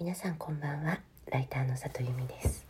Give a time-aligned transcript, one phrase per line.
[0.00, 0.98] 皆さんこんばんは。
[1.30, 2.66] ライターの里由美です。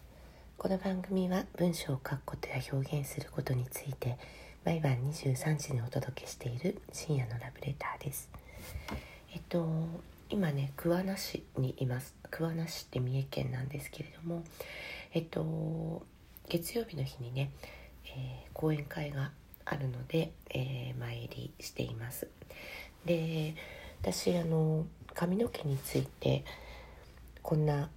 [0.58, 4.18] この番組は文章を書くことや表現することについて
[4.62, 8.28] 毎晩23時にお届けしている深夜のラブレターです。
[9.32, 9.66] えっと
[10.28, 12.14] 今ね桑名市にいます。
[12.30, 14.44] 桑名市って三重県なんですけれども
[15.14, 16.02] えっと
[16.50, 17.50] 月曜日の日にね、
[18.04, 19.30] えー、講演会が
[19.64, 22.28] あるので、えー、参りしています。
[23.06, 23.54] で
[24.02, 24.84] 私あの
[25.14, 26.44] 髪の毛について
[27.44, 27.90] こんな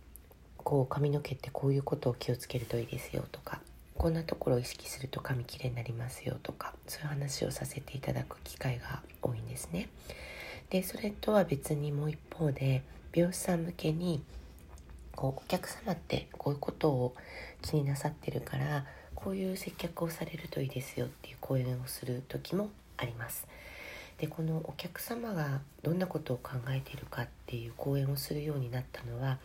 [0.57, 3.61] こう髪の毛ってこういうことを気をつけるといいですよとか
[3.95, 9.87] こんなところを意識すると髪きれいになりますよとかそういう話をさせていただく機会が多いんですね。
[10.69, 12.83] でそれとは別にもう一方で
[13.13, 14.21] 美容師さん向けに
[15.15, 17.15] こうお客様ってこういうことを
[17.61, 23.47] 気になさってるからこういう接客をされるといいですよっていう講演をする時もあります。
[24.19, 29.37] でこのお客様がどんなことを考えているかっていう講演をするようになったのは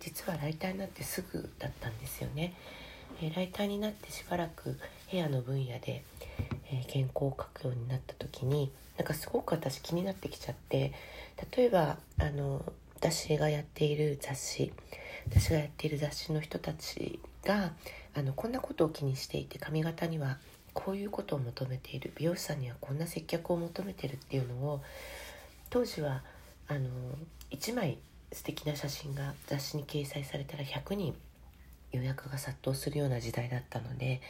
[0.00, 2.54] 実はライターになってすぐだったんですよね。
[3.20, 6.04] えライターになってしばらくヘアの分野で、
[6.70, 10.92] えー、原稿を書くようになった時になんかすごく私気になってきちゃって
[11.56, 12.64] 例えばあの
[12.96, 14.72] 私がやっている雑誌
[15.30, 17.72] 私がやっている雑誌の人たちが
[18.14, 20.38] あのこんなことを気にしていて髪型には
[20.78, 22.12] こういうことを求めている。
[22.14, 24.80] 美容師さんにはこんな接客を求めてるっていうのを
[25.70, 26.22] 当時は
[26.68, 26.88] あの
[27.50, 27.98] 1枚
[28.32, 31.16] 素敵な写真が雑誌に掲載されたら100人
[31.90, 34.20] 予約が殺到するような時代だったので、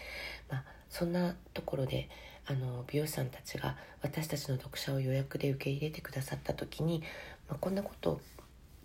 [0.49, 2.09] まあ、そんなところで
[2.47, 7.03] あの美容師さんたちが私たちの読者を予約で受け入れてくださった時に、
[7.47, 8.21] まあ、こんなことを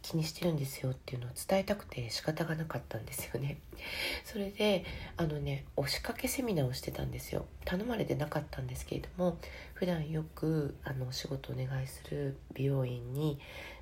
[0.04, 3.58] 気にしてるんですよっていうのを伝えたくて仕方がなかったんですよね
[4.26, 4.86] それで
[5.18, 9.40] あのね押しかけセミナーをしてたんですよ頼まれてなかったんですけれども
[9.74, 13.40] 普段よくあのお仕事お願いする美容院に、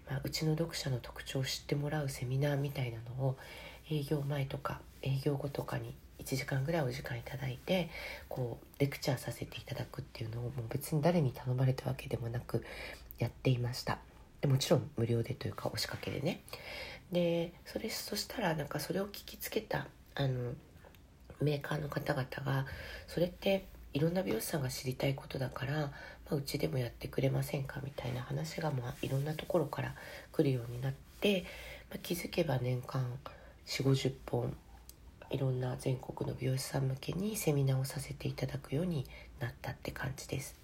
[0.07, 3.37] まあ、うちの読者の特徴を知ってもらうセミナーみたいなのを
[3.89, 7.89] 営業前とか営業後とかに1時間ぐらいお時間いただいて
[8.29, 12.63] こうレクチャーさせていただくっていうのをもう別に誰に頼まれたわけでもなく
[13.17, 13.97] やっていました。
[14.47, 16.43] もちろん無料でというか押しかけでね。
[17.11, 20.53] でそれそしたらなんかそれを聞きつけたあの
[21.41, 22.65] メーカーの方々が
[23.07, 25.91] それっていろんな美容師さんが知りたいことだから、ま
[26.31, 29.95] あ、うちでもやってくれませんかみたいな話が、まあ、いろんなところから
[30.31, 31.43] 来るようになって、
[31.89, 33.05] まあ、気づけば年間
[33.65, 34.55] 4 5 0本
[35.29, 39.05] いろんな全国の美容師さん向けにセミナーをさせていただくように
[39.39, 40.55] なったって感じです。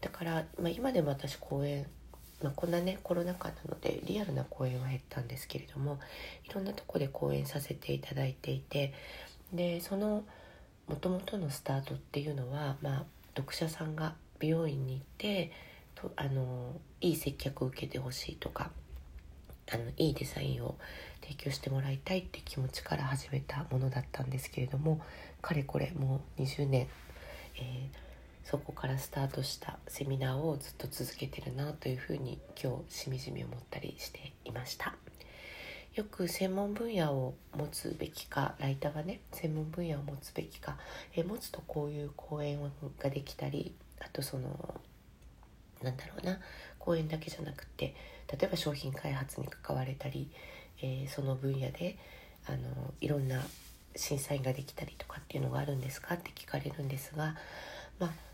[0.00, 1.86] だから、まあ、今でも私講演
[2.42, 5.98] まあ、こんなねコロナ禍なのでリアルな講演は減ったんですけれども
[6.44, 8.92] いろんなとこで講演させていただいていて
[9.52, 10.24] でその
[10.88, 13.04] もともとのスタートっていうのは、まあ、
[13.36, 15.52] 読者さんが美容院に行って
[15.94, 18.70] とあのいい接客を受けてほしいとか
[19.72, 20.76] あのいいデザインを
[21.22, 25.00] 提供してもらいたいって気持ちから始めたものだったんですけれども
[25.40, 26.88] かれこれもう20年、
[27.56, 28.11] えー
[28.44, 34.94] そこからスタートしたセミナーをずっと続けてるなというふうに今日しみじみ思ったりしていました。
[35.94, 40.78] よく専門分野を持つべきかライターがね専門分野を持つべきか
[41.14, 42.58] え持つとこういう講演
[42.98, 44.80] ができたりあとその
[45.82, 46.38] なんだろうな
[46.78, 47.94] 講演だけじゃなくて
[48.30, 50.30] 例えば商品開発に関われたり、
[50.80, 51.98] えー、その分野で
[52.46, 52.58] あの
[53.02, 53.42] いろんな
[53.94, 57.36] 審査員ができたりとかっていうのがあるんですかって聞かれるんですが
[57.98, 58.31] まあ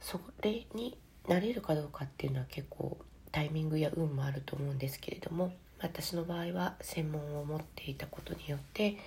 [0.00, 0.96] それに
[1.28, 2.98] なれるかどうかっていうのは結構
[3.32, 8.98] タイミングや運もあると思うんですけれども私の場合は専門を持っていたことによって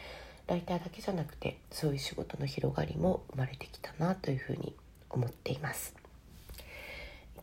[0.48, 4.76] ライターだけじゃなくてそういう仕事の広がりも生まれてきたなというふうに
[5.10, 5.96] 思っています。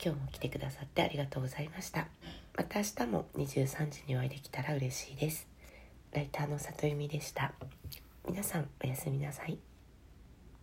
[0.02, 2.08] 今日も来てくださってありがとうございました。
[2.56, 5.46] また明日も23時にお会いできたら嬉しいです。
[6.12, 7.52] ライターの里由美でした。
[8.26, 9.69] 皆さんおやすみなさい。